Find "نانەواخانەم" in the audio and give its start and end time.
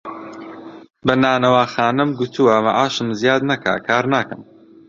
1.23-2.09